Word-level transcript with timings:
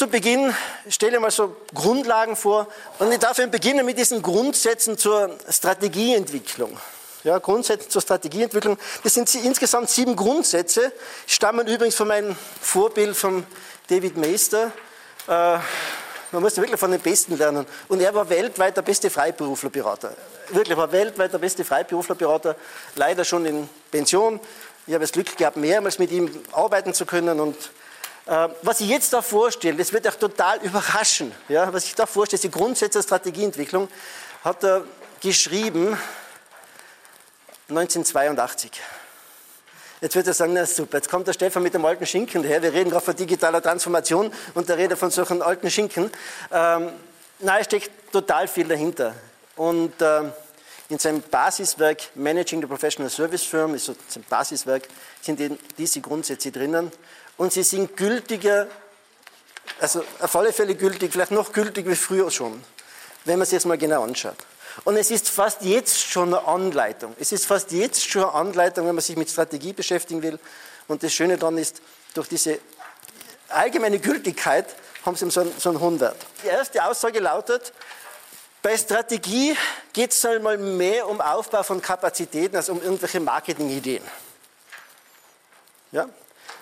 Zu 0.00 0.08
Beginn 0.08 0.54
stelle 0.88 1.16
ich 1.16 1.20
mal 1.20 1.30
so 1.30 1.54
Grundlagen 1.74 2.34
vor 2.34 2.66
und 3.00 3.12
ich 3.12 3.18
darf 3.18 3.36
beginnen 3.50 3.84
mit 3.84 3.98
diesen 3.98 4.22
Grundsätzen 4.22 4.96
zur 4.96 5.36
Strategieentwicklung. 5.46 6.74
Ja, 7.22 7.38
Grundsätze 7.38 7.86
zur 7.86 8.00
Strategieentwicklung. 8.00 8.78
Das 9.04 9.12
sind 9.12 9.34
insgesamt 9.34 9.90
sieben 9.90 10.16
Grundsätze, 10.16 10.90
stammen 11.26 11.66
übrigens 11.66 11.96
von 11.96 12.08
meinem 12.08 12.34
Vorbild, 12.62 13.14
von 13.14 13.44
David 13.88 14.16
Meister. 14.16 14.72
Äh, 15.28 15.58
man 16.32 16.42
muss 16.42 16.56
wirklich 16.56 16.80
von 16.80 16.92
den 16.92 17.00
Besten 17.00 17.36
lernen. 17.36 17.66
Und 17.88 18.00
er 18.00 18.14
war 18.14 18.26
weltweit 18.30 18.78
der 18.78 18.82
beste 18.82 19.10
Freiberuflerberater. 19.10 20.16
Wirklich, 20.48 20.78
war 20.78 20.90
weltweit 20.92 21.30
der 21.30 21.38
beste 21.38 21.62
Freiberuflerberater. 21.62 22.56
Leider 22.94 23.22
schon 23.22 23.44
in 23.44 23.68
Pension. 23.90 24.40
Ich 24.86 24.94
habe 24.94 25.04
das 25.04 25.12
Glück 25.12 25.36
gehabt, 25.36 25.58
mehrmals 25.58 25.98
mit 25.98 26.10
ihm 26.10 26.30
arbeiten 26.52 26.94
zu 26.94 27.04
können. 27.04 27.38
Und 27.38 27.54
was 28.62 28.80
ich 28.80 28.88
jetzt 28.88 29.12
da 29.12 29.22
vorstelle, 29.22 29.76
das 29.76 29.92
wird 29.92 30.06
euch 30.06 30.14
total 30.14 30.58
überraschen. 30.62 31.32
Ja, 31.48 31.72
was 31.72 31.84
ich 31.86 31.96
da 31.96 32.06
vorstelle, 32.06 32.40
die 32.40 32.50
Grundsätze 32.50 32.98
der 32.98 33.02
Strategieentwicklung, 33.02 33.88
hat 34.44 34.62
er 34.62 34.84
geschrieben 35.20 35.98
1982. 37.68 38.70
Jetzt 40.00 40.14
wird 40.14 40.28
er 40.28 40.34
sagen, 40.34 40.54
na 40.54 40.64
super, 40.64 40.98
jetzt 40.98 41.10
kommt 41.10 41.26
der 41.26 41.32
Stefan 41.32 41.62
mit 41.62 41.74
dem 41.74 41.84
alten 41.84 42.06
Schinken 42.06 42.42
daher. 42.42 42.62
Wir 42.62 42.72
reden 42.72 42.90
gerade 42.90 43.04
von 43.04 43.16
digitaler 43.16 43.60
Transformation 43.60 44.32
und 44.54 44.68
der 44.68 44.78
redet 44.78 44.98
von 44.98 45.10
solchen 45.10 45.42
alten 45.42 45.70
Schinken. 45.70 46.10
Ähm, 46.52 46.92
nein, 47.40 47.60
es 47.60 47.66
steckt 47.66 47.90
total 48.12 48.48
viel 48.48 48.66
dahinter. 48.66 49.14
Und 49.56 50.00
äh, 50.00 50.22
in 50.88 50.98
seinem 50.98 51.20
Basiswerk 51.20 52.10
Managing 52.14 52.60
the 52.60 52.66
Professional 52.66 53.10
Service 53.10 53.42
Firm, 53.42 53.74
ist 53.74 53.86
so 53.86 53.94
sein 54.08 54.24
Basiswerk, 54.28 54.88
sind 55.20 55.40
diese 55.76 56.00
Grundsätze 56.00 56.50
drinnen. 56.50 56.90
Und 57.40 57.54
sie 57.54 57.62
sind 57.62 57.96
gültiger, 57.96 58.66
also 59.80 60.04
auf 60.18 60.36
alle 60.36 60.52
Fälle 60.52 60.74
gültig, 60.74 61.10
vielleicht 61.10 61.30
noch 61.30 61.54
gültig 61.54 61.86
wie 61.88 61.96
früher 61.96 62.30
schon, 62.30 62.62
wenn 63.24 63.38
man 63.38 63.46
sich 63.46 63.54
jetzt 63.54 63.64
mal 63.64 63.78
genau 63.78 64.02
anschaut. 64.02 64.36
Und 64.84 64.98
es 64.98 65.10
ist 65.10 65.30
fast 65.30 65.62
jetzt 65.62 65.98
schon 65.98 66.34
eine 66.34 66.46
Anleitung. 66.46 67.16
Es 67.18 67.32
ist 67.32 67.46
fast 67.46 67.72
jetzt 67.72 68.06
schon 68.06 68.24
eine 68.24 68.34
Anleitung, 68.34 68.86
wenn 68.86 68.94
man 68.94 69.00
sich 69.00 69.16
mit 69.16 69.30
Strategie 69.30 69.72
beschäftigen 69.72 70.22
will. 70.22 70.38
Und 70.86 71.02
das 71.02 71.14
Schöne 71.14 71.38
daran 71.38 71.56
ist, 71.56 71.80
durch 72.12 72.28
diese 72.28 72.58
allgemeine 73.48 74.00
Gültigkeit 74.00 74.66
haben 75.06 75.16
sie 75.16 75.30
so 75.30 75.40
einen, 75.40 75.58
so 75.58 75.70
einen 75.70 75.80
hohen 75.80 75.98
Wert. 75.98 76.18
Die 76.44 76.48
erste 76.48 76.84
Aussage 76.84 77.20
lautet, 77.20 77.72
bei 78.60 78.76
Strategie 78.76 79.56
geht 79.94 80.12
es 80.12 80.22
einmal 80.26 80.58
mehr 80.58 81.08
um 81.08 81.22
Aufbau 81.22 81.62
von 81.62 81.80
Kapazitäten 81.80 82.54
als 82.56 82.68
um 82.68 82.82
irgendwelche 82.82 83.18
Marketingideen. 83.18 84.04
Ja? 85.92 86.06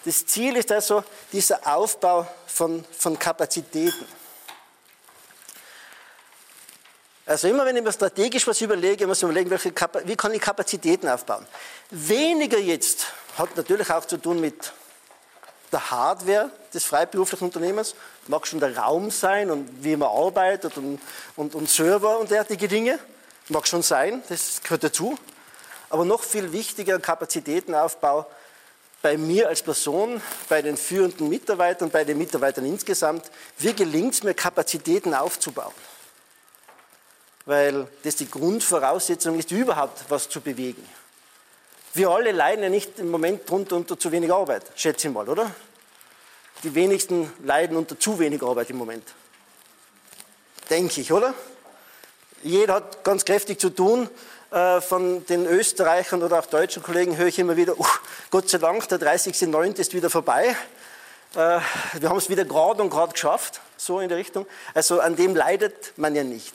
Das 0.05 0.27
Ziel 0.27 0.57
ist 0.57 0.71
also 0.73 1.05
dieser 1.33 1.67
Aufbau 1.67 2.27
von, 2.47 2.85
von 2.97 3.19
Kapazitäten. 3.19 4.07
Also 7.27 7.49
immer 7.49 7.67
wenn 7.67 7.77
ich 7.77 7.83
mir 7.83 7.93
strategisch 7.93 8.47
was 8.47 8.61
überlege, 8.63 9.07
muss 9.07 9.19
ich 9.19 9.25
überlegen, 9.25 9.51
welche 9.51 9.73
wie 10.05 10.17
kann 10.17 10.33
ich 10.33 10.41
Kapazitäten 10.41 11.09
aufbauen. 11.09 11.47
Weniger 11.91 12.59
jetzt 12.59 13.07
hat 13.37 13.55
natürlich 13.55 13.91
auch 13.91 14.07
zu 14.07 14.17
tun 14.17 14.41
mit 14.41 14.73
der 15.71 15.91
Hardware 15.91 16.51
des 16.73 16.85
freiberuflichen 16.85 17.49
Unternehmens. 17.49 17.95
Mag 18.29 18.47
schon 18.47 18.61
der 18.61 18.79
Raum 18.79 19.11
sein 19.11 19.51
und 19.51 19.85
wie 19.85 19.97
man 19.97 20.09
arbeitet 20.09 20.77
und, 20.79 21.01
und, 21.37 21.55
und 21.55 21.69
Server 21.69 22.19
und 22.19 22.31
derartige 22.31 22.67
Dinge. 22.67 22.99
Mag 23.49 23.67
schon 23.67 23.83
sein, 23.83 24.23
das 24.29 24.63
gehört 24.63 24.85
dazu. 24.85 25.19
Aber 25.91 26.05
noch 26.05 26.23
viel 26.23 26.53
wichtiger 26.53 26.99
Kapazitätenaufbau 26.99 28.27
bei 29.03 29.17
mir 29.17 29.49
als 29.49 29.63
Person, 29.63 30.21
bei 30.49 30.63
den 30.63 30.77
führenden 30.77 31.29
Mitarbeitern, 31.29 31.91
bei 31.91 32.05
den 32.05 32.19
Mitarbeitern 32.19 32.65
insgesamt. 32.65 33.31
Wie 33.59 33.73
gelingt 33.73 34.15
es 34.15 34.23
mir, 34.23 34.35
Kapazitäten 34.35 35.15
aufzubauen? 35.15 35.75
weil 37.49 37.89
das 38.03 38.17
die 38.17 38.31
Grundvoraussetzung 38.31 39.39
ist, 39.39 39.51
überhaupt 39.51 40.05
was 40.11 40.29
zu 40.29 40.43
bewegen. 40.43 40.87
Wir 41.95 42.11
alle 42.11 42.31
leiden 42.31 42.63
ja 42.63 42.69
nicht 42.69 42.99
im 42.99 43.11
Moment 43.11 43.49
drunter 43.49 43.77
unter 43.77 43.99
zu 43.99 44.13
wenig 44.13 44.31
Arbeit, 44.31 44.65
schätze 44.77 45.09
ich 45.09 45.15
mal, 45.15 45.27
oder? 45.27 45.51
Die 46.63 46.75
wenigsten 46.75 47.33
leiden 47.43 47.79
unter 47.79 47.99
zu 47.99 48.19
wenig 48.19 48.43
Arbeit 48.43 48.69
im 48.69 48.77
Moment. 48.77 49.15
Denke 50.69 51.01
ich, 51.01 51.11
oder? 51.11 51.33
Jeder 52.43 52.75
hat 52.75 53.03
ganz 53.03 53.25
kräftig 53.25 53.59
zu 53.59 53.71
tun. 53.71 54.11
Äh, 54.51 54.81
von 54.81 55.27
den 55.27 55.45
Österreichern 55.47 56.23
oder 56.23 56.39
auch 56.39 56.47
deutschen 56.47 56.83
Kollegen 56.83 57.19
höre 57.19 57.27
ich 57.27 57.39
immer 57.39 57.57
wieder, 57.57 57.79
uh, 57.79 57.87
Gott 58.31 58.49
sei 58.49 58.57
Dank, 58.57 58.89
der 58.89 58.99
30.09. 58.99 59.79
ist 59.79 59.93
wieder 59.93 60.09
vorbei. 60.09 60.57
Äh, 61.35 61.61
wir 62.01 62.09
haben 62.09 62.17
es 62.17 62.31
wieder 62.31 62.47
gerade 62.47 62.83
und 62.83 62.89
gerade 62.89 63.13
geschafft, 63.13 63.61
so 63.77 64.01
in 64.01 64.09
der 64.09 64.17
Richtung. 64.17 64.47
Also 64.73 65.01
an 65.01 65.17
dem 65.17 65.37
leidet 65.37 65.93
man 65.97 66.15
ja 66.15 66.25
nicht. 66.25 66.55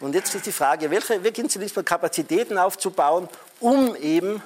Und 0.00 0.16
jetzt 0.16 0.34
ist 0.34 0.46
die 0.46 0.52
Frage, 0.52 0.90
welche, 0.90 1.22
wie 1.22 1.32
sind 1.34 1.52
Sie 1.52 1.82
Kapazitäten 1.82 2.58
aufzubauen, 2.58 3.28
um 3.60 3.94
eben 3.94 4.42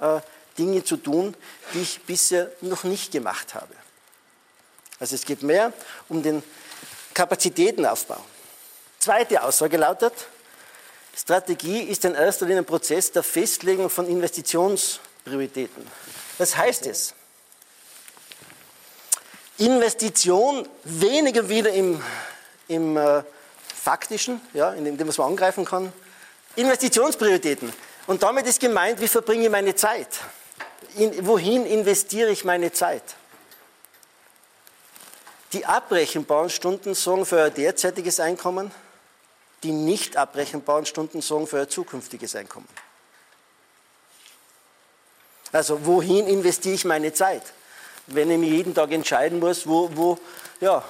äh, 0.00 0.20
Dinge 0.56 0.82
zu 0.82 0.96
tun, 0.96 1.34
die 1.74 1.82
ich 1.82 2.02
bisher 2.04 2.50
noch 2.62 2.84
nicht 2.84 3.12
gemacht 3.12 3.54
habe. 3.54 3.74
Also 4.98 5.14
es 5.14 5.26
geht 5.26 5.42
mehr 5.42 5.74
um 6.08 6.22
den 6.22 6.42
Kapazitätenaufbau. 7.12 8.22
Zweite 8.98 9.42
Aussage 9.42 9.76
lautet, 9.76 10.14
Strategie 11.16 11.80
ist 11.80 12.04
in 12.04 12.14
erster 12.14 12.46
Linie 12.46 12.62
ein 12.62 12.66
Prozess 12.66 13.12
der 13.12 13.22
Festlegung 13.22 13.88
von 13.88 14.08
Investitionsprioritäten. 14.08 15.86
Was 16.38 16.56
heißt 16.56 16.86
es? 16.86 17.14
Investition 19.58 20.68
weniger 20.82 21.48
wieder 21.48 21.72
im, 21.72 22.02
im 22.66 22.96
äh, 22.96 23.22
faktischen, 23.84 24.40
ja, 24.52 24.72
in 24.72 24.84
dem, 24.84 25.06
was 25.06 25.18
man 25.18 25.28
angreifen 25.28 25.64
kann. 25.64 25.92
Investitionsprioritäten. 26.56 27.72
Und 28.06 28.22
damit 28.22 28.46
ist 28.46 28.60
gemeint, 28.60 29.00
wie 29.00 29.08
verbringe 29.08 29.44
ich 29.44 29.50
meine 29.50 29.74
Zeit? 29.76 30.08
In, 30.96 31.26
wohin 31.26 31.66
investiere 31.66 32.30
ich 32.30 32.44
meine 32.44 32.72
Zeit? 32.72 33.02
Die 35.52 35.64
abbrechenbaren 35.64 36.50
Stunden 36.50 36.94
sorgen 36.94 37.24
für 37.24 37.36
euer 37.36 37.50
derzeitiges 37.50 38.18
Einkommen, 38.18 38.72
die 39.64 39.72
nicht 39.72 40.16
abbrechenbaren 40.16 40.86
Stunden 40.86 41.20
sorgen 41.22 41.46
für 41.46 41.56
euer 41.56 41.68
zukünftiges 41.68 42.36
Einkommen. 42.36 42.68
Also 45.50 45.84
wohin 45.86 46.26
investiere 46.26 46.74
ich 46.74 46.84
meine 46.84 47.12
Zeit? 47.12 47.42
Wenn 48.06 48.30
ich 48.30 48.38
mich 48.38 48.50
jeden 48.50 48.74
Tag 48.74 48.92
entscheiden 48.92 49.40
muss, 49.40 49.66
wo, 49.66 49.88
wo 49.94 50.18
ja, 50.60 50.84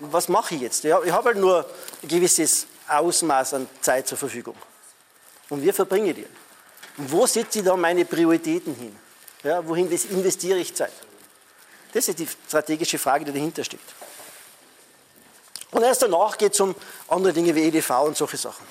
was 0.00 0.28
mache 0.28 0.56
ich 0.56 0.62
jetzt? 0.62 0.84
Ich 0.84 0.92
habe 0.92 1.24
halt 1.24 1.36
nur 1.36 1.64
ein 2.02 2.08
gewisses 2.08 2.66
Ausmaß 2.88 3.54
an 3.54 3.68
Zeit 3.80 4.08
zur 4.08 4.18
Verfügung. 4.18 4.56
Und 5.48 5.62
wie 5.62 5.72
verbringe 5.72 6.10
ich 6.10 6.16
die? 6.16 6.26
Und 6.96 7.12
wo 7.12 7.26
setze 7.26 7.60
ich 7.60 7.64
da 7.64 7.76
meine 7.76 8.04
Prioritäten 8.04 8.74
hin? 8.74 8.96
Ja, 9.44 9.66
wohin 9.66 9.90
investiere 9.90 10.58
ich 10.58 10.74
Zeit? 10.74 10.92
Das 11.92 12.08
ist 12.08 12.18
die 12.18 12.26
strategische 12.48 12.98
Frage, 12.98 13.24
die 13.24 13.32
dahinter 13.32 13.62
steht. 13.62 13.80
Und 15.76 15.82
erst 15.82 16.00
danach 16.00 16.38
geht 16.38 16.54
es 16.54 16.60
um 16.60 16.74
andere 17.06 17.34
Dinge 17.34 17.54
wie 17.54 17.64
EDV 17.64 17.90
und 18.04 18.16
solche 18.16 18.38
Sachen. 18.38 18.64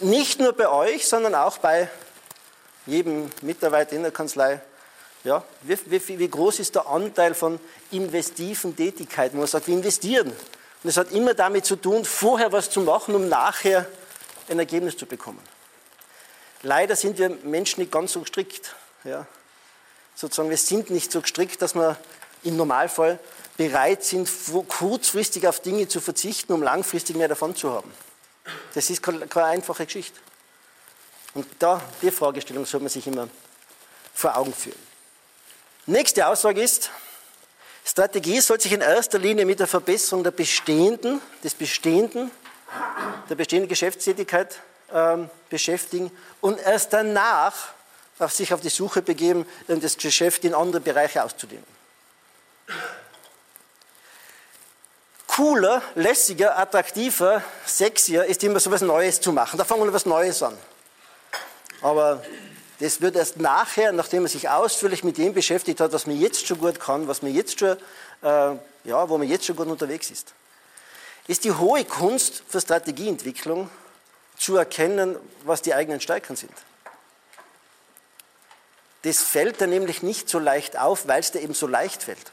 Nicht 0.00 0.38
nur 0.38 0.52
bei 0.52 0.68
euch, 0.68 1.08
sondern 1.08 1.34
auch 1.34 1.56
bei 1.56 1.88
jedem 2.84 3.30
Mitarbeiter 3.40 3.96
in 3.96 4.02
der 4.02 4.12
Kanzlei 4.12 4.60
ja, 5.24 5.42
wie, 5.62 5.78
wie, 5.86 6.18
wie, 6.18 6.28
groß 6.28 6.58
ist 6.58 6.74
der 6.74 6.88
Anteil 6.88 7.32
von 7.32 7.58
investiven 7.90 8.76
Tätigkeiten, 8.76 9.36
wo 9.36 9.38
man 9.38 9.46
sagt, 9.46 9.66
wir 9.66 9.74
investieren. 9.74 10.28
Und 10.28 10.90
es 10.90 10.98
hat 10.98 11.10
immer 11.12 11.32
damit 11.32 11.64
zu 11.64 11.76
tun, 11.76 12.04
vorher 12.04 12.52
was 12.52 12.68
zu 12.68 12.82
machen, 12.82 13.14
um 13.14 13.26
nachher 13.26 13.86
ein 14.50 14.58
Ergebnis 14.58 14.94
zu 14.94 15.06
bekommen. 15.06 15.40
Leider 16.60 16.96
sind 16.96 17.16
wir 17.16 17.30
Menschen 17.30 17.80
nicht 17.80 17.92
ganz 17.92 18.12
so 18.12 18.20
gestrickt. 18.20 18.74
Ja. 19.04 19.26
Sozusagen, 20.14 20.50
wir 20.50 20.58
sind 20.58 20.90
nicht 20.90 21.10
so 21.10 21.22
gestrickt, 21.22 21.62
dass 21.62 21.74
wir 21.74 21.96
im 22.42 22.58
Normalfall 22.58 23.18
bereit 23.58 24.04
sind, 24.04 24.30
kurzfristig 24.68 25.46
auf 25.46 25.60
Dinge 25.60 25.88
zu 25.88 26.00
verzichten, 26.00 26.52
um 26.54 26.62
langfristig 26.62 27.16
mehr 27.16 27.28
davon 27.28 27.54
zu 27.54 27.70
haben. 27.72 27.92
Das 28.72 28.88
ist 28.88 29.02
keine, 29.02 29.44
einfache 29.44 29.84
Geschichte. 29.84 30.18
Und 31.34 31.46
da, 31.58 31.82
die 32.00 32.10
Fragestellung 32.10 32.64
soll 32.64 32.80
man 32.80 32.88
sich 32.88 33.06
immer 33.06 33.28
vor 34.14 34.36
Augen 34.36 34.54
führen. 34.54 34.78
Nächste 35.86 36.26
Aussage 36.26 36.62
ist, 36.62 36.90
Strategie 37.84 38.40
soll 38.40 38.60
sich 38.60 38.72
in 38.72 38.80
erster 38.80 39.18
Linie 39.18 39.44
mit 39.44 39.60
der 39.60 39.66
Verbesserung 39.66 40.22
der 40.22 40.30
bestehenden, 40.30 41.20
des 41.42 41.54
bestehenden, 41.54 42.30
der 43.28 43.34
bestehenden 43.34 43.68
Geschäftstätigkeit 43.68 44.60
ähm, 44.92 45.30
beschäftigen 45.50 46.10
und 46.40 46.60
erst 46.60 46.92
danach 46.92 47.72
auf 48.18 48.32
sich 48.32 48.54
auf 48.54 48.60
die 48.60 48.68
Suche 48.68 49.02
begeben, 49.02 49.46
um 49.66 49.80
das 49.80 49.96
Geschäft 49.96 50.44
in 50.44 50.54
andere 50.54 50.80
Bereiche 50.80 51.24
auszudehnen. 51.24 51.64
Cooler, 55.38 55.82
lässiger, 55.94 56.58
attraktiver, 56.58 57.44
sexier 57.64 58.24
ist 58.24 58.42
immer 58.42 58.58
so 58.58 58.70
etwas 58.70 58.82
Neues 58.82 59.20
zu 59.20 59.30
machen. 59.30 59.56
Da 59.56 59.62
fangen 59.62 59.82
wir 59.82 59.86
etwas 59.86 60.04
Neues 60.04 60.42
an. 60.42 60.58
Aber 61.80 62.24
Das 62.80 63.00
wird 63.00 63.14
erst 63.14 63.36
nachher, 63.36 63.92
nachdem 63.92 64.24
man 64.24 64.30
sich 64.32 64.48
ausführlich 64.48 65.04
mit 65.04 65.16
dem 65.16 65.34
beschäftigt 65.34 65.80
hat, 65.80 65.92
was 65.92 66.08
man 66.08 66.18
jetzt 66.18 66.44
schon 66.44 66.58
gut 66.58 66.80
kann, 66.80 67.06
was 67.06 67.22
man 67.22 67.32
jetzt 67.32 67.60
schon, 67.60 67.76
äh, 68.22 68.56
ja, 68.82 69.08
wo 69.08 69.16
man 69.16 69.28
jetzt 69.28 69.44
schon 69.44 69.54
gut 69.54 69.68
unterwegs 69.68 70.10
ist. 70.10 70.34
Ist 71.28 71.44
die 71.44 71.52
hohe 71.52 71.84
Kunst 71.84 72.42
für 72.48 72.60
Strategieentwicklung 72.60 73.70
zu 74.36 74.56
erkennen, 74.56 75.14
was 75.44 75.62
die 75.62 75.72
eigenen 75.72 76.00
Stärken 76.00 76.34
sind. 76.34 76.52
Das 79.02 79.22
fällt 79.22 79.60
dir 79.60 79.68
nämlich 79.68 80.02
nicht 80.02 80.28
so 80.28 80.40
leicht 80.40 80.76
auf, 80.76 81.06
weil 81.06 81.20
es 81.20 81.30
dir 81.30 81.42
eben 81.42 81.54
so 81.54 81.68
leicht 81.68 82.02
fällt. 82.02 82.32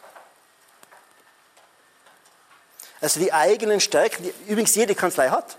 Also 3.06 3.19
die 3.19 3.31
eigenen 3.31 3.80
Stärken, 3.80 4.24
die 4.24 4.52
übrigens 4.52 4.74
jede 4.74 4.96
Kanzlei 4.96 5.30
hat. 5.30 5.57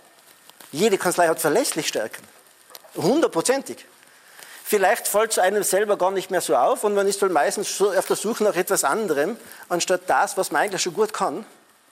Jede 0.73 0.99
Kanzlei 0.99 1.29
hat 1.29 1.41
verlässlich 1.41 1.87
Stärken. 1.87 2.25
Hundertprozentig. 2.97 3.87
Vielleicht 4.65 5.07
fällt 5.07 5.31
es 5.31 5.39
einem 5.39 5.63
selber 5.63 5.97
gar 5.97 6.11
nicht 6.11 6.33
mehr 6.33 6.41
so 6.41 6.57
auf 6.57 6.83
und 6.83 6.95
man 6.95 7.07
ist 7.07 7.23
halt 7.23 7.31
meistens 7.31 7.79
so 7.79 7.93
auf 7.93 8.05
der 8.09 8.17
Suche 8.17 8.43
nach 8.43 8.57
etwas 8.57 8.83
anderem, 8.83 9.37
anstatt 9.69 10.01
das, 10.09 10.37
was 10.37 10.51
man 10.51 10.63
eigentlich 10.63 10.83
schon 10.83 10.95
gut 10.95 11.13
kann, 11.13 11.47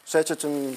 sei 0.04 0.22
es 0.22 0.28
jetzt 0.28 0.42
in 0.42 0.76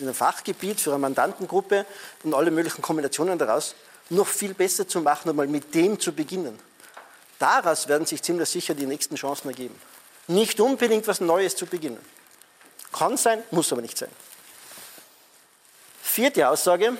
einem 0.00 0.14
Fachgebiet 0.14 0.80
für 0.80 0.90
eine 0.90 0.98
Mandantengruppe 0.98 1.86
und 2.24 2.34
alle 2.34 2.50
möglichen 2.50 2.82
Kombinationen 2.82 3.38
daraus, 3.38 3.76
noch 4.10 4.26
viel 4.26 4.52
besser 4.52 4.88
zu 4.88 5.00
machen 5.00 5.30
und 5.30 5.36
mal 5.36 5.46
mit 5.46 5.76
dem 5.76 6.00
zu 6.00 6.12
beginnen. 6.12 6.58
Daraus 7.38 7.86
werden 7.86 8.04
sich 8.04 8.20
ziemlich 8.20 8.48
sicher 8.48 8.74
die 8.74 8.86
nächsten 8.86 9.14
Chancen 9.14 9.46
ergeben. 9.46 9.80
Nicht 10.26 10.58
unbedingt 10.58 11.06
was 11.06 11.20
Neues 11.20 11.54
zu 11.54 11.66
beginnen. 11.66 12.04
Kann 12.92 13.16
sein, 13.16 13.42
muss 13.50 13.72
aber 13.72 13.82
nicht 13.82 13.98
sein. 13.98 14.10
Vierte 16.02 16.48
Aussage. 16.48 16.96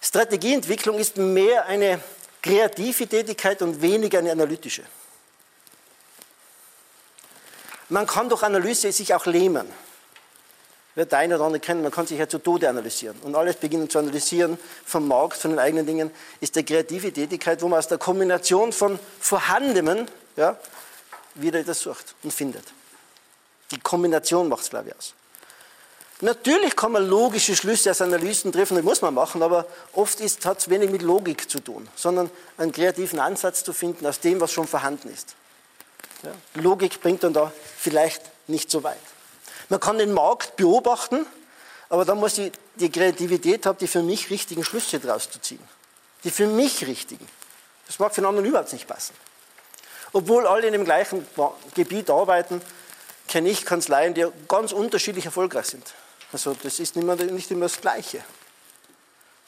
Strategieentwicklung 0.00 0.98
ist 0.98 1.16
mehr 1.16 1.66
eine 1.66 2.00
kreative 2.42 3.06
Tätigkeit 3.06 3.60
und 3.62 3.82
weniger 3.82 4.18
eine 4.18 4.32
analytische. 4.32 4.82
Man 7.88 8.06
kann 8.06 8.28
durch 8.28 8.42
Analyse 8.42 8.92
sich 8.92 9.14
auch 9.14 9.26
lähmen. 9.26 9.66
Wird 10.94 11.12
der 11.12 11.20
eine 11.20 11.36
oder 11.36 11.44
andere 11.44 11.60
kennen, 11.60 11.82
man 11.82 11.92
kann 11.92 12.06
sich 12.06 12.18
ja 12.18 12.28
zu 12.28 12.38
Tode 12.38 12.68
analysieren. 12.68 13.16
Und 13.20 13.34
alles 13.36 13.56
beginnen 13.56 13.88
zu 13.88 13.98
analysieren 13.98 14.58
vom 14.84 15.06
Markt, 15.06 15.36
von 15.36 15.52
den 15.52 15.58
eigenen 15.58 15.86
Dingen, 15.86 16.10
ist 16.40 16.56
eine 16.56 16.64
kreative 16.64 17.12
Tätigkeit, 17.12 17.62
wo 17.62 17.68
man 17.68 17.78
aus 17.78 17.88
der 17.88 17.98
Kombination 17.98 18.72
von 18.72 18.98
Vorhandenem 19.20 20.06
ja, 20.36 20.58
wieder 21.34 21.62
das 21.62 21.80
sucht 21.80 22.14
und 22.22 22.32
findet. 22.32 22.64
Die 23.70 23.80
Kombination 23.80 24.48
macht 24.48 24.62
es, 24.62 24.70
glaube 24.70 24.88
ich, 24.88 24.96
aus. 24.96 25.14
Natürlich 26.22 26.76
kann 26.76 26.92
man 26.92 27.06
logische 27.06 27.56
Schlüsse 27.56 27.90
aus 27.90 28.02
Analysen 28.02 28.52
treffen, 28.52 28.76
das 28.76 28.84
muss 28.84 29.00
man 29.00 29.14
machen, 29.14 29.42
aber 29.42 29.66
oft 29.94 30.20
hat 30.44 30.58
es 30.58 30.68
wenig 30.68 30.90
mit 30.90 31.00
Logik 31.00 31.50
zu 31.50 31.60
tun, 31.60 31.88
sondern 31.96 32.30
einen 32.58 32.72
kreativen 32.72 33.18
Ansatz 33.18 33.64
zu 33.64 33.72
finden 33.72 34.06
aus 34.06 34.20
dem, 34.20 34.38
was 34.38 34.52
schon 34.52 34.66
vorhanden 34.66 35.08
ist. 35.08 35.34
Ja, 36.22 36.32
Logik 36.60 37.00
bringt 37.00 37.24
dann 37.24 37.32
da 37.32 37.50
vielleicht 37.78 38.20
nicht 38.48 38.70
so 38.70 38.82
weit. 38.82 38.98
Man 39.70 39.80
kann 39.80 39.96
den 39.96 40.12
Markt 40.12 40.56
beobachten, 40.56 41.24
aber 41.88 42.04
da 42.04 42.14
muss 42.14 42.36
ich 42.36 42.52
die 42.74 42.90
Kreativität 42.90 43.64
haben, 43.64 43.78
die 43.78 43.86
für 43.86 44.02
mich 44.02 44.28
richtigen 44.28 44.62
Schlüsse 44.62 45.00
daraus 45.00 45.30
zu 45.30 45.40
ziehen. 45.40 45.62
Die 46.24 46.30
für 46.30 46.46
mich 46.46 46.86
richtigen. 46.86 47.26
Das 47.86 47.98
mag 47.98 48.14
für 48.14 48.20
den 48.20 48.26
anderen 48.26 48.46
überhaupt 48.46 48.72
nicht 48.74 48.86
passen. 48.86 49.14
Obwohl 50.12 50.46
alle 50.46 50.66
in 50.66 50.74
dem 50.74 50.84
gleichen 50.84 51.26
Gebiet 51.74 52.10
arbeiten, 52.10 52.60
kenne 53.30 53.48
ich 53.48 53.64
Kanzleien, 53.64 54.12
die 54.12 54.26
ganz 54.48 54.72
unterschiedlich 54.72 55.24
erfolgreich 55.24 55.66
sind. 55.66 55.94
Also 56.32 56.54
das 56.62 56.78
ist 56.80 56.96
nicht 56.96 57.04
immer, 57.04 57.16
nicht 57.16 57.50
immer 57.50 57.66
das 57.66 57.80
Gleiche. 57.80 58.22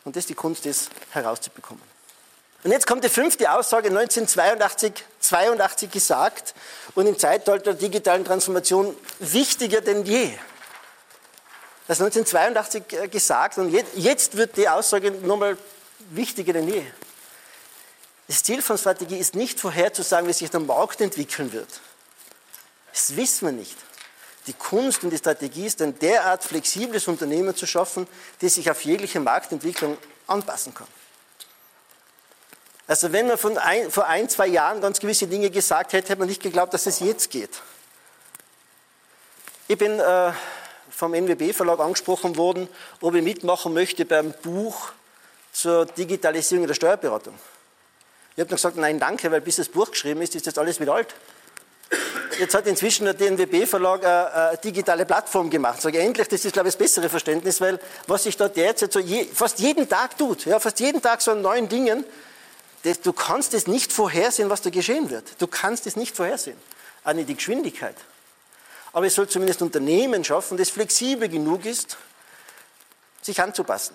Und 0.04 0.16
das 0.16 0.22
ist 0.22 0.30
die 0.30 0.34
Kunst, 0.34 0.64
das 0.64 0.88
herauszubekommen. 1.10 1.82
Und 2.64 2.70
jetzt 2.70 2.86
kommt 2.86 3.02
die 3.02 3.08
fünfte 3.08 3.52
Aussage, 3.52 3.88
1982 3.88 4.92
82 5.20 5.90
gesagt 5.90 6.54
und 6.94 7.06
im 7.06 7.18
Zeitalter 7.18 7.72
der 7.72 7.74
digitalen 7.74 8.24
Transformation 8.24 8.96
wichtiger 9.18 9.80
denn 9.80 10.04
je. 10.04 10.30
Das 11.88 11.98
ist 11.98 12.04
1982 12.04 12.92
äh, 12.92 13.08
gesagt 13.08 13.58
und 13.58 13.74
jetzt 13.96 14.36
wird 14.36 14.56
die 14.56 14.68
Aussage 14.68 15.10
nochmal 15.10 15.58
wichtiger 16.10 16.52
denn 16.52 16.68
je. 16.68 16.84
Das 18.28 18.44
Ziel 18.44 18.62
von 18.62 18.78
Strategie 18.78 19.16
ist 19.16 19.34
nicht 19.34 19.58
vorherzusagen, 19.58 20.28
wie 20.28 20.32
sich 20.32 20.48
der 20.48 20.60
Markt 20.60 21.00
entwickeln 21.00 21.52
wird. 21.52 21.68
Das 22.92 23.16
wissen 23.16 23.46
wir 23.46 23.52
nicht. 23.52 23.76
Die 24.46 24.52
Kunst 24.52 25.04
und 25.04 25.10
die 25.10 25.18
Strategie 25.18 25.66
ist 25.66 25.80
ein 25.82 25.98
derart 25.98 26.44
flexibles 26.44 27.06
Unternehmen 27.06 27.54
zu 27.54 27.66
schaffen, 27.66 28.08
das 28.40 28.54
sich 28.54 28.70
auf 28.70 28.84
jegliche 28.84 29.20
Marktentwicklung 29.20 29.96
anpassen 30.26 30.74
kann. 30.74 30.88
Also 32.88 33.12
wenn 33.12 33.28
man 33.28 33.38
ein, 33.58 33.90
vor 33.90 34.06
ein, 34.06 34.28
zwei 34.28 34.48
Jahren 34.48 34.80
ganz 34.80 34.98
gewisse 34.98 35.26
Dinge 35.28 35.50
gesagt 35.50 35.92
hätte, 35.92 36.08
hätte 36.08 36.18
man 36.18 36.28
nicht 36.28 36.42
geglaubt, 36.42 36.74
dass 36.74 36.86
es 36.86 37.00
jetzt 37.00 37.30
geht. 37.30 37.62
Ich 39.68 39.78
bin 39.78 40.00
äh, 40.00 40.32
vom 40.90 41.14
NWB-Verlag 41.14 41.78
angesprochen 41.78 42.36
worden, 42.36 42.68
ob 43.00 43.14
ich 43.14 43.22
mitmachen 43.22 43.72
möchte 43.72 44.04
beim 44.04 44.32
Buch 44.42 44.92
zur 45.52 45.86
Digitalisierung 45.86 46.66
der 46.66 46.74
Steuerberatung. 46.74 47.34
Ich 48.34 48.40
habe 48.40 48.48
dann 48.48 48.56
gesagt, 48.56 48.76
nein, 48.76 48.98
danke, 48.98 49.30
weil 49.30 49.40
bis 49.40 49.56
das 49.56 49.68
Buch 49.68 49.90
geschrieben 49.90 50.20
ist, 50.22 50.34
ist 50.34 50.46
jetzt 50.46 50.58
alles 50.58 50.80
wieder 50.80 50.94
alt. 50.94 51.14
Jetzt 52.42 52.56
hat 52.56 52.66
inzwischen 52.66 53.04
der 53.04 53.14
DNWB-Verlag 53.14 54.04
eine, 54.04 54.32
eine, 54.34 54.58
digitale 54.58 55.06
Plattform 55.06 55.48
gemacht. 55.48 55.80
Sage 55.80 56.00
endlich, 56.00 56.26
das 56.26 56.44
ist, 56.44 56.52
glaube 56.52 56.68
ich, 56.68 56.74
das 56.74 56.78
bessere 56.78 57.08
Verständnis, 57.08 57.60
weil 57.60 57.78
was 58.08 58.24
sich 58.24 58.36
da 58.36 58.48
derzeit 58.48 58.92
so 58.92 58.98
je, 58.98 59.26
fast 59.32 59.60
jeden 59.60 59.88
Tag 59.88 60.18
tut, 60.18 60.46
ja, 60.46 60.58
fast 60.58 60.80
jeden 60.80 61.00
Tag 61.00 61.22
so 61.22 61.30
an 61.30 61.40
neuen 61.40 61.68
Dingen, 61.68 62.04
das, 62.82 63.00
du 63.00 63.12
kannst 63.12 63.54
es 63.54 63.68
nicht 63.68 63.92
vorhersehen, 63.92 64.50
was 64.50 64.60
da 64.60 64.70
geschehen 64.70 65.08
wird. 65.08 65.40
Du 65.40 65.46
kannst 65.46 65.86
es 65.86 65.94
nicht 65.94 66.16
vorhersehen. 66.16 66.56
Auch 67.04 67.12
nicht 67.12 67.28
die 67.28 67.36
Geschwindigkeit. 67.36 67.94
Aber 68.92 69.06
es 69.06 69.14
soll 69.14 69.28
zumindest 69.28 69.62
Unternehmen 69.62 70.24
schaffen, 70.24 70.58
das 70.58 70.68
flexibel 70.68 71.28
genug 71.28 71.64
ist, 71.64 71.96
sich 73.20 73.40
anzupassen. 73.40 73.94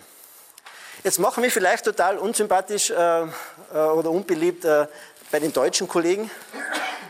Jetzt 1.04 1.20
machen 1.20 1.44
wir 1.44 1.52
vielleicht 1.52 1.84
total 1.84 2.18
unsympathisch 2.18 2.92
äh, 2.92 3.24
äh 3.24 3.28
oder 3.74 4.10
unbeliebt 4.10 4.64
äh, 4.64 4.88
bei 5.32 5.42
den 5.42 5.52
deutschen 5.52 5.90
Kollegen 5.90 6.32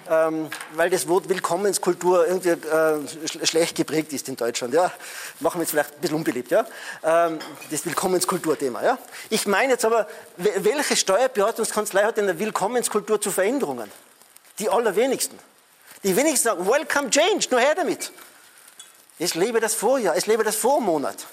ähm, 0.09 0.49
weil 0.73 0.89
das 0.89 1.07
Wort 1.07 1.29
Willkommenskultur 1.29 2.27
irgendwie 2.27 2.49
äh, 2.49 3.45
schlecht 3.45 3.75
geprägt 3.75 4.13
ist 4.13 4.27
in 4.29 4.35
Deutschland. 4.35 4.73
Ja? 4.73 4.91
Machen 5.39 5.59
wir 5.59 5.63
jetzt 5.63 5.71
vielleicht 5.71 5.93
ein 5.93 6.01
bisschen 6.01 6.17
unbeliebt. 6.17 6.51
Ja? 6.51 6.65
Ähm, 7.03 7.39
das 7.69 7.85
Willkommenskulturthema. 7.85 8.83
Ja? 8.83 8.97
Ich 9.29 9.47
meine 9.47 9.73
jetzt 9.73 9.85
aber, 9.85 10.07
welche 10.37 10.95
Steuerberatungskanzlei 10.95 12.03
hat 12.03 12.19
eine 12.19 12.39
Willkommenskultur 12.39 13.19
zu 13.19 13.31
Veränderungen? 13.31 13.91
Die 14.59 14.69
allerwenigsten. 14.69 15.37
Die 16.03 16.15
wenigsten 16.15 16.49
sagen, 16.49 16.67
Welcome 16.67 17.09
Change, 17.09 17.47
nur 17.51 17.59
her 17.59 17.75
damit. 17.75 18.11
Es 19.19 19.35
lebe 19.35 19.59
das 19.59 19.73
Vorjahr, 19.73 20.15
es 20.15 20.27
lebe 20.27 20.43
das 20.43 20.55
Vormonat. 20.55 21.25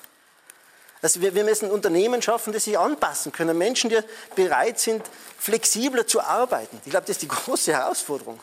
Also 1.02 1.20
wir 1.20 1.44
müssen 1.44 1.70
Unternehmen 1.70 2.22
schaffen, 2.22 2.54
die 2.54 2.58
sich 2.58 2.78
anpassen 2.78 3.30
können. 3.30 3.58
Menschen, 3.58 3.90
die 3.90 3.98
bereit 4.34 4.80
sind, 4.80 5.04
flexibler 5.38 6.06
zu 6.06 6.22
arbeiten. 6.22 6.80
Ich 6.82 6.90
glaube, 6.90 7.02
das 7.06 7.16
ist 7.16 7.22
die 7.22 7.28
große 7.28 7.74
Herausforderung 7.74 8.40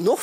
noch, 0.00 0.20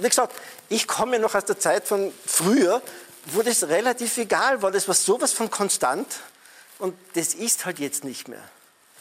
wie 0.00 0.08
gesagt, 0.08 0.34
ich 0.68 0.86
komme 0.86 1.18
noch 1.18 1.34
aus 1.34 1.44
der 1.44 1.58
Zeit 1.58 1.86
von 1.86 2.12
früher, 2.24 2.82
wo 3.26 3.42
das 3.42 3.64
relativ 3.68 4.16
egal 4.18 4.62
war. 4.62 4.70
Das 4.70 4.88
war 4.88 4.94
sowas 4.94 5.32
von 5.32 5.50
konstant 5.50 6.06
und 6.78 6.96
das 7.14 7.34
ist 7.34 7.64
halt 7.64 7.78
jetzt 7.78 8.04
nicht 8.04 8.28
mehr. 8.28 8.42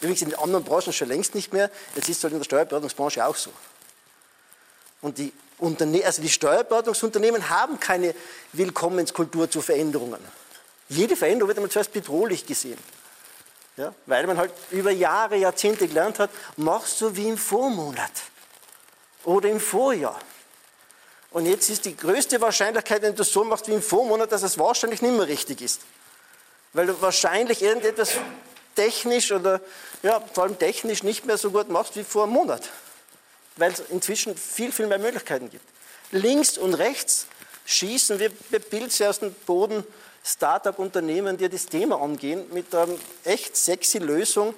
Übrigens 0.01 0.21
in 0.21 0.29
den 0.29 0.39
anderen 0.39 0.63
Branchen 0.63 0.93
schon 0.93 1.07
längst 1.07 1.35
nicht 1.35 1.53
mehr. 1.53 1.69
Jetzt 1.95 2.09
ist 2.09 2.17
es 2.17 2.23
halt 2.23 2.33
in 2.33 2.39
der 2.39 2.45
Steuerberatungsbranche 2.45 3.25
auch 3.25 3.35
so. 3.35 3.51
Und 5.01 5.17
die, 5.17 5.31
Unterne 5.57 6.03
also 6.03 6.21
die 6.21 6.29
Steuerberatungsunternehmen 6.29 7.49
haben 7.49 7.79
keine 7.79 8.13
Willkommenskultur 8.53 9.49
zu 9.49 9.61
Veränderungen. 9.61 10.19
Jede 10.89 11.15
Veränderung 11.15 11.47
wird 11.47 11.57
einmal 11.57 11.71
zuerst 11.71 11.93
bedrohlich 11.93 12.45
gesehen. 12.45 12.77
Ja, 13.77 13.93
weil 14.05 14.25
man 14.25 14.37
halt 14.37 14.51
über 14.71 14.91
Jahre, 14.91 15.35
Jahrzehnte 15.35 15.87
gelernt 15.87 16.19
hat, 16.19 16.29
machst 16.55 17.01
du 17.01 17.15
wie 17.15 17.27
im 17.27 17.37
Vormonat 17.37 18.11
oder 19.25 19.49
im 19.49 19.59
Vorjahr. 19.59 20.19
Und 21.31 21.45
jetzt 21.45 21.69
ist 21.69 21.83
die 21.83 21.97
größte 21.97 22.39
Wahrscheinlichkeit, 22.39 23.01
wenn 23.01 23.11
du 23.11 23.17
das 23.17 23.31
so 23.31 23.43
machst 23.43 23.67
wie 23.67 23.73
im 23.73 23.81
Vormonat, 23.81 24.31
dass 24.31 24.43
es 24.43 24.57
wahrscheinlich 24.57 25.01
nicht 25.01 25.15
mehr 25.17 25.27
richtig 25.27 25.61
ist. 25.61 25.81
Weil 26.71 26.87
du 26.87 27.01
wahrscheinlich 27.01 27.61
irgendetwas 27.61 28.13
technisch 28.75 29.31
oder 29.31 29.59
ja, 30.01 30.21
vor 30.33 30.45
allem 30.45 30.57
technisch 30.57 31.03
nicht 31.03 31.25
mehr 31.25 31.37
so 31.37 31.51
gut 31.51 31.69
machst 31.69 31.95
wie 31.97 32.03
vor 32.03 32.23
einem 32.23 32.33
Monat. 32.33 32.69
Weil 33.57 33.71
es 33.71 33.81
inzwischen 33.89 34.37
viel, 34.37 34.71
viel 34.71 34.87
mehr 34.87 34.99
Möglichkeiten 34.99 35.49
gibt. 35.49 35.65
Links 36.11 36.57
und 36.57 36.73
rechts 36.73 37.27
schießen 37.65 38.19
wir 38.19 38.29
Pilze 38.29 39.09
aus 39.09 39.19
dem 39.19 39.33
Boden 39.33 39.83
Start-up-Unternehmen, 40.23 41.37
die 41.37 41.49
das 41.49 41.65
Thema 41.65 42.01
angehen, 42.01 42.45
mit 42.51 42.73
einer 42.73 42.95
echt 43.23 43.55
sexy 43.55 43.99
Lösung, 43.99 44.55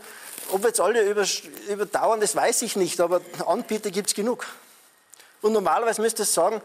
ob 0.52 0.62
wir 0.62 0.70
jetzt 0.70 0.80
alle 0.80 1.02
über, 1.02 1.26
überdauern, 1.68 2.20
das 2.20 2.36
weiß 2.36 2.62
ich 2.62 2.76
nicht, 2.76 3.00
aber 3.00 3.22
Anbieter 3.46 3.92
gibt 3.92 4.08
es 4.08 4.14
genug. 4.14 4.46
Und 5.42 5.54
normalerweise 5.54 6.02
müsste 6.02 6.24
ich 6.24 6.30
sagen, 6.30 6.62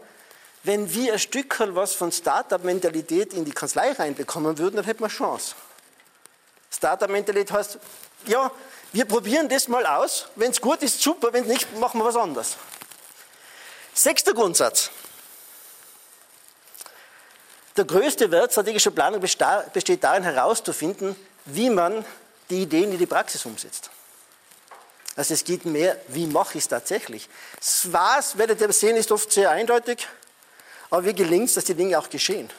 wenn 0.63 0.93
wir 0.93 1.13
ein 1.13 1.19
Stückchen 1.19 1.75
was 1.75 1.93
von 1.93 2.11
Start-up-Mentalität 2.11 3.33
in 3.33 3.45
die 3.45 3.51
Kanzlei 3.51 3.91
reinbekommen 3.91 4.57
würden, 4.57 4.77
dann 4.77 4.85
hätten 4.85 5.01
wir 5.01 5.09
Chance. 5.09 5.55
Startup-Mentalität 6.71 7.51
heißt, 7.51 7.79
ja, 8.25 8.49
wir 8.93 9.05
probieren 9.05 9.49
das 9.49 9.67
mal 9.67 9.85
aus. 9.85 10.27
Wenn 10.35 10.51
es 10.51 10.61
gut 10.61 10.81
ist, 10.81 11.01
super. 11.01 11.33
Wenn 11.33 11.45
nicht, 11.45 11.77
machen 11.77 11.99
wir 11.99 12.05
was 12.05 12.15
anderes. 12.15 12.55
Sechster 13.93 14.33
Grundsatz. 14.33 14.89
Der 17.75 17.85
größte 17.85 18.31
Wert 18.31 18.51
strategischer 18.51 18.91
Planung 18.91 19.19
besteht 19.19 20.03
darin, 20.03 20.23
herauszufinden, 20.23 21.15
wie 21.45 21.69
man 21.69 22.05
die 22.53 22.61
Ideen 22.63 22.91
in 22.91 22.97
die 22.97 23.05
Praxis 23.05 23.45
umsetzt. 23.45 23.89
Also 25.15 25.33
es 25.33 25.43
geht 25.43 25.65
mehr, 25.65 25.99
wie 26.07 26.27
mache 26.27 26.57
ich 26.57 26.63
es 26.63 26.67
tatsächlich. 26.67 27.29
Das 27.57 27.91
Was, 27.91 28.37
werdet 28.37 28.61
ihr 28.61 28.71
sehen, 28.71 28.95
ist 28.95 29.11
oft 29.11 29.31
sehr 29.31 29.49
eindeutig, 29.51 30.07
aber 30.89 31.05
wie 31.05 31.13
gelingt 31.13 31.49
es, 31.49 31.55
dass 31.55 31.65
die 31.65 31.75
Dinge 31.75 31.97
auch 31.97 32.09
geschehen? 32.09 32.49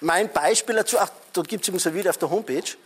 Mein 0.00 0.32
Beispiel 0.32 0.76
dazu, 0.76 0.98
ach, 0.98 1.10
dort 1.32 1.48
gibt 1.48 1.62
es 1.62 1.68
übrigens 1.68 1.86
ein 1.86 1.94
Video 1.94 2.10
auf 2.10 2.18
der 2.18 2.30
Homepage, 2.30 2.76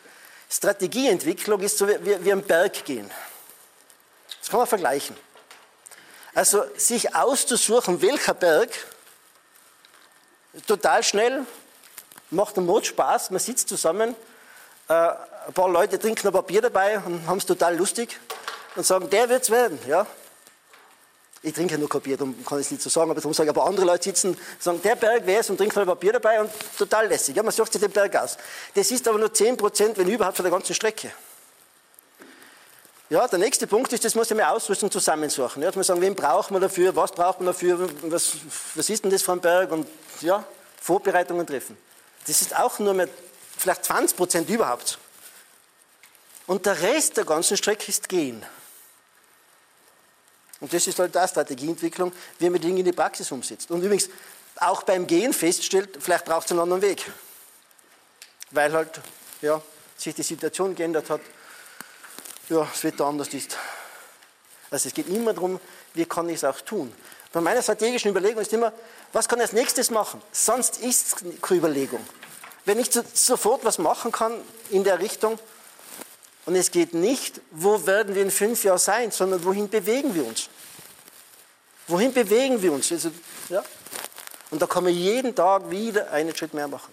Strategieentwicklung 0.50 1.60
ist 1.60 1.78
so 1.78 1.88
wie, 1.88 2.24
wie 2.24 2.32
am 2.32 2.42
Berg 2.42 2.84
gehen. 2.84 3.10
Das 4.40 4.48
kann 4.48 4.58
man 4.58 4.66
vergleichen. 4.66 5.16
Also 6.34 6.64
sich 6.76 7.14
auszusuchen, 7.14 8.02
welcher 8.02 8.34
Berg, 8.34 8.70
total 10.66 11.02
schnell, 11.02 11.46
macht 12.30 12.56
einen 12.56 12.66
Mod 12.66 12.86
Spaß, 12.86 13.30
man 13.30 13.40
sitzt 13.40 13.68
zusammen, 13.68 14.14
ein 14.88 15.52
paar 15.54 15.68
Leute 15.68 15.98
trinken 15.98 16.26
ein 16.26 16.32
Papier 16.32 16.62
dabei 16.62 16.98
und 16.98 17.26
haben 17.26 17.38
es 17.38 17.46
total 17.46 17.76
lustig 17.76 18.18
und 18.76 18.84
sagen, 18.84 19.08
der 19.10 19.28
wird 19.28 19.42
es 19.42 19.50
werden. 19.50 19.78
Ja? 19.86 20.06
Ich 21.42 21.52
trinke 21.52 21.76
nur 21.76 21.88
Papier, 21.88 22.16
darum 22.16 22.42
kann 22.44 22.58
ich 22.58 22.66
es 22.66 22.70
nicht 22.70 22.82
so 22.82 22.88
sagen, 22.88 23.10
aber 23.10 23.20
darum 23.20 23.34
sage 23.34 23.50
ich, 23.50 23.56
aber 23.56 23.66
andere 23.66 23.84
Leute 23.84 24.04
sitzen, 24.04 24.36
sagen, 24.58 24.80
der 24.82 24.96
Berg 24.96 25.26
wäre 25.26 25.40
es 25.40 25.50
und 25.50 25.58
trinken 25.58 25.78
ein 25.78 25.86
Papier 25.86 26.12
dabei 26.12 26.40
und 26.40 26.50
total 26.78 27.06
lässig. 27.06 27.36
Ja, 27.36 27.42
man 27.42 27.52
sucht 27.52 27.72
sich 27.72 27.80
den 27.80 27.90
Berg 27.90 28.16
aus. 28.16 28.38
Das 28.74 28.90
ist 28.90 29.06
aber 29.06 29.18
nur 29.18 29.32
10 29.32 29.56
Prozent, 29.56 29.98
wenn 29.98 30.08
überhaupt, 30.08 30.36
von 30.36 30.44
der 30.44 30.52
ganzen 30.52 30.74
Strecke. 30.74 31.10
Ja, 33.10 33.28
der 33.28 33.38
nächste 33.38 33.66
Punkt 33.66 33.92
ist, 33.92 34.02
das 34.04 34.14
muss 34.14 34.30
ich 34.30 34.36
mir 34.36 34.50
Ausrüstung 34.50 34.90
zusammensuchen. 34.90 35.62
Ja, 35.62 35.68
dass 35.68 35.76
man 35.76 35.84
sagen, 35.84 36.00
wen 36.00 36.14
braucht 36.14 36.50
man 36.50 36.62
dafür, 36.62 36.96
was 36.96 37.12
braucht 37.12 37.40
man 37.40 37.48
dafür, 37.48 37.90
was, 38.02 38.32
was 38.74 38.88
ist 38.88 39.04
denn 39.04 39.10
das 39.10 39.22
für 39.22 39.32
ein 39.32 39.40
Berg 39.40 39.70
und 39.70 39.86
ja, 40.22 40.42
Vorbereitungen 40.80 41.46
treffen. 41.46 41.76
Das 42.26 42.40
ist 42.40 42.58
auch 42.58 42.78
nur 42.78 42.94
mehr 42.94 43.08
vielleicht 43.64 43.84
20 43.86 44.16
Prozent 44.16 44.50
überhaupt. 44.50 44.98
Und 46.46 46.66
der 46.66 46.80
Rest 46.80 47.16
der 47.16 47.24
ganzen 47.24 47.56
Strecke 47.56 47.88
ist 47.88 48.08
gehen. 48.08 48.44
Und 50.60 50.72
das 50.72 50.86
ist 50.86 50.98
halt 50.98 51.16
auch 51.16 51.28
Strategieentwicklung, 51.28 52.12
wie 52.38 52.50
man 52.50 52.60
Dinge 52.60 52.80
in 52.80 52.84
die 52.84 52.92
Praxis 52.92 53.30
umsetzt. 53.32 53.70
Und 53.70 53.82
übrigens, 53.82 54.08
auch 54.56 54.82
beim 54.82 55.06
Gehen 55.06 55.32
feststellt, 55.32 55.98
vielleicht 55.98 56.26
braucht 56.26 56.46
es 56.46 56.52
einen 56.52 56.60
anderen 56.60 56.82
Weg. 56.82 57.10
Weil 58.50 58.72
halt 58.72 59.00
ja, 59.40 59.60
sich 59.96 60.14
die 60.14 60.22
Situation 60.22 60.74
geändert 60.74 61.08
hat, 61.10 61.20
ja, 62.50 62.68
das 62.70 62.84
Wetter 62.84 63.06
anders 63.06 63.28
ist. 63.32 63.56
Also 64.70 64.88
es 64.88 64.94
geht 64.94 65.08
immer 65.08 65.32
darum, 65.32 65.58
wie 65.94 66.04
kann 66.04 66.28
ich 66.28 66.36
es 66.36 66.44
auch 66.44 66.60
tun. 66.60 66.94
Bei 67.32 67.40
meiner 67.40 67.62
strategischen 67.62 68.10
Überlegung 68.10 68.42
ist 68.42 68.52
immer, 68.52 68.72
was 69.12 69.26
kann 69.26 69.38
ich 69.38 69.44
als 69.44 69.52
nächstes 69.52 69.90
machen? 69.90 70.20
Sonst 70.30 70.78
ist 70.78 71.06
es 71.06 71.40
keine 71.40 71.58
Überlegung. 71.58 72.04
Wenn 72.64 72.78
ich 72.78 72.90
sofort 73.12 73.64
was 73.64 73.78
machen 73.78 74.10
kann 74.12 74.40
in 74.70 74.84
der 74.84 74.98
Richtung, 74.98 75.38
und 76.46 76.56
es 76.56 76.70
geht 76.70 76.92
nicht, 76.92 77.40
wo 77.50 77.86
werden 77.86 78.14
wir 78.14 78.22
in 78.22 78.30
fünf 78.30 78.64
Jahren 78.64 78.78
sein, 78.78 79.10
sondern 79.10 79.44
wohin 79.44 79.68
bewegen 79.68 80.14
wir 80.14 80.26
uns? 80.26 80.48
Wohin 81.88 82.12
bewegen 82.12 82.60
wir 82.60 82.72
uns? 82.72 82.92
Also, 82.92 83.10
ja? 83.48 83.62
Und 84.50 84.60
da 84.60 84.66
kann 84.66 84.84
man 84.84 84.92
jeden 84.92 85.34
Tag 85.34 85.70
wieder 85.70 86.10
einen 86.10 86.36
Schritt 86.36 86.54
mehr 86.54 86.68
machen. 86.68 86.92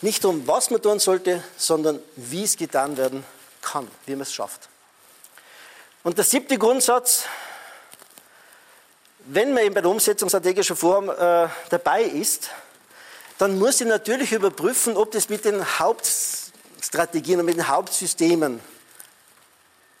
Nicht 0.00 0.24
um 0.24 0.46
was 0.46 0.70
man 0.70 0.82
tun 0.82 0.98
sollte, 0.98 1.42
sondern 1.56 2.02
wie 2.16 2.44
es 2.44 2.56
getan 2.56 2.96
werden 2.96 3.24
kann, 3.62 3.88
wie 4.06 4.12
man 4.12 4.22
es 4.22 4.34
schafft. 4.34 4.68
Und 6.02 6.18
der 6.18 6.24
siebte 6.24 6.58
Grundsatz, 6.58 7.24
wenn 9.20 9.54
man 9.54 9.64
eben 9.64 9.74
bei 9.74 9.80
der 9.80 9.90
Umsetzung 9.90 10.28
strategischer 10.28 10.76
Vorhaben 10.76 11.08
äh, 11.08 11.48
dabei 11.70 12.02
ist, 12.02 12.50
dann 13.38 13.58
muss 13.58 13.80
ich 13.80 13.86
natürlich 13.86 14.32
überprüfen, 14.32 14.96
ob 14.96 15.10
das 15.10 15.28
mit 15.28 15.44
den 15.44 15.78
Hauptstrategien 15.78 17.40
und 17.40 17.46
mit 17.46 17.56
den 17.56 17.68
Hauptsystemen 17.68 18.60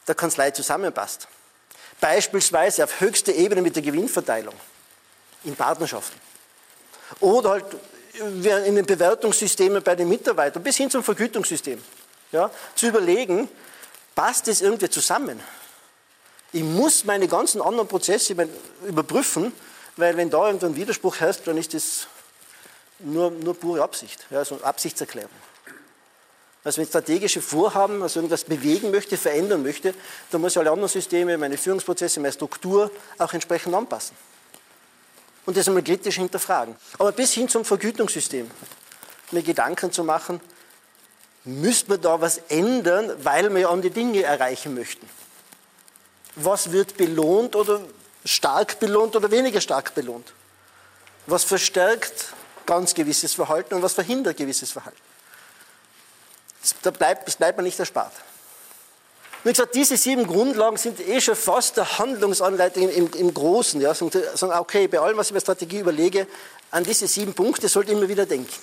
der 0.06 0.14
Kanzlei 0.14 0.50
zusammenpasst. 0.50 1.28
Beispielsweise 2.00 2.84
auf 2.84 3.00
höchster 3.00 3.32
Ebene 3.32 3.62
mit 3.62 3.76
der 3.76 3.82
Gewinnverteilung 3.82 4.54
in 5.44 5.56
Partnerschaften. 5.56 6.20
Oder 7.20 7.50
halt 7.50 7.64
in 8.14 8.76
den 8.76 8.86
Bewertungssystemen 8.86 9.82
bei 9.82 9.94
den 9.94 10.08
Mitarbeitern 10.08 10.62
bis 10.62 10.76
hin 10.76 10.90
zum 10.90 11.02
Vergütungssystem. 11.02 11.82
Ja, 12.32 12.50
zu 12.74 12.86
überlegen, 12.86 13.48
passt 14.14 14.48
das 14.48 14.60
irgendwie 14.60 14.88
zusammen? 14.88 15.40
Ich 16.52 16.62
muss 16.62 17.04
meine 17.04 17.26
ganzen 17.26 17.60
anderen 17.60 17.88
Prozesse 17.88 18.34
überprüfen, 18.86 19.52
weil 19.96 20.16
wenn 20.16 20.30
da 20.30 20.46
irgendein 20.46 20.76
Widerspruch 20.76 21.18
herrscht, 21.20 21.46
dann 21.46 21.56
ist 21.56 21.74
das 21.74 22.06
nur, 22.98 23.30
nur 23.30 23.54
pure 23.58 23.82
Absicht, 23.82 24.26
ja, 24.30 24.38
also 24.38 24.60
Absichtserklärung. 24.62 25.30
Also 26.64 26.78
wenn 26.78 26.84
ich 26.84 26.88
strategische 26.88 27.42
Vorhaben, 27.42 28.02
also 28.02 28.20
irgendwas 28.20 28.44
bewegen 28.44 28.90
möchte, 28.90 29.18
verändern 29.18 29.62
möchte, 29.62 29.94
dann 30.30 30.40
muss 30.40 30.52
ich 30.52 30.58
alle 30.58 30.70
anderen 30.70 30.88
Systeme, 30.88 31.36
meine 31.36 31.58
Führungsprozesse, 31.58 32.20
meine 32.20 32.32
Struktur 32.32 32.90
auch 33.18 33.32
entsprechend 33.34 33.74
anpassen. 33.74 34.16
Und 35.44 35.58
das 35.58 35.68
einmal 35.68 35.82
kritisch 35.82 36.14
hinterfragen. 36.14 36.74
Aber 36.98 37.12
bis 37.12 37.34
hin 37.34 37.50
zum 37.50 37.66
Vergütungssystem, 37.66 38.50
mir 39.30 39.42
Gedanken 39.42 39.92
zu 39.92 40.04
machen, 40.04 40.40
müssen 41.44 41.90
wir 41.90 41.98
da 41.98 42.18
was 42.20 42.38
ändern, 42.48 43.12
weil 43.22 43.52
wir 43.52 43.60
ja 43.60 43.68
an 43.68 43.82
die 43.82 43.90
Dinge 43.90 44.22
erreichen 44.22 44.74
möchten. 44.74 45.06
Was 46.36 46.72
wird 46.72 46.96
belohnt 46.96 47.54
oder 47.56 47.82
stark 48.24 48.80
belohnt 48.80 49.14
oder 49.14 49.30
weniger 49.30 49.60
stark 49.60 49.94
belohnt? 49.94 50.32
Was 51.26 51.44
verstärkt 51.44 52.32
ganz 52.66 52.94
gewisses 52.94 53.34
Verhalten 53.34 53.74
und 53.74 53.82
was 53.82 53.94
verhindert 53.94 54.36
gewisses 54.36 54.72
Verhalten? 54.72 55.00
Da 56.82 56.90
bleibt, 56.90 57.26
das 57.26 57.36
bleibt 57.36 57.58
man 57.58 57.64
nicht 57.64 57.78
erspart. 57.78 58.12
Wie 59.44 59.50
gesagt, 59.50 59.74
diese 59.74 59.98
sieben 59.98 60.26
Grundlagen 60.26 60.78
sind 60.78 61.00
eh 61.00 61.20
schon 61.20 61.36
fast 61.36 61.76
der 61.76 61.98
Handlungsanleitung 61.98 62.88
im, 62.88 63.12
im 63.12 63.34
Großen. 63.34 63.78
Ja, 63.78 63.92
sagen, 63.94 64.52
okay, 64.54 64.88
bei 64.88 64.98
allem, 64.98 65.18
was 65.18 65.28
ich 65.28 65.34
bei 65.34 65.40
Strategie 65.40 65.80
überlege, 65.80 66.26
an 66.70 66.82
diese 66.82 67.06
sieben 67.06 67.34
Punkte 67.34 67.68
sollte 67.68 67.92
ich 67.92 67.98
immer 67.98 68.08
wieder 68.08 68.24
denken. 68.24 68.54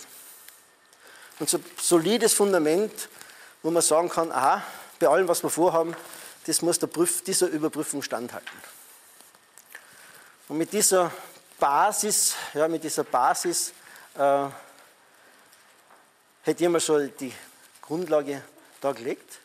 Und 1.39 1.49
so 1.49 1.57
ein 1.57 1.65
solides 1.79 2.33
Fundament, 2.33 3.09
wo 3.61 3.69
man 3.69 3.83
sagen 3.83 4.09
kann, 4.09 4.31
aha, 4.31 4.63
bei 4.99 5.07
allem, 5.07 5.27
was 5.27 5.43
wir 5.43 5.51
vorhaben, 5.51 5.95
das 6.47 6.63
muss 6.63 6.79
der 6.79 6.87
Prüf, 6.87 7.23
dieser 7.23 7.47
Überprüfung 7.47 8.01
standhalten. 8.01 8.49
Und 10.47 10.57
mit 10.57 10.73
dieser 10.73 11.11
Basis, 11.59 12.33
ja, 12.55 12.67
mit 12.67 12.83
dieser 12.83 13.03
Basis 13.03 13.71
äh, 14.15 14.47
hätte 16.43 16.63
ich 16.63 16.69
mal 16.69 16.79
so 16.79 16.99
die 17.05 17.33
Grundlage 17.81 18.41
da 18.79 18.91
gelegt. 18.91 19.40